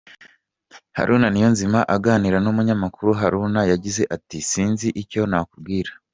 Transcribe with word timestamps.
Haruna 0.97 1.27
Niyonzima 1.29 1.79
aganira 1.95 2.37
n’umunyamakuru, 2.41 3.09
Haruna 3.19 3.61
yagize 3.71 4.03
ati: 4.15 4.37
“Sinzi 4.49 4.87
icyo 5.01 5.21
nakubwira. 5.31 5.91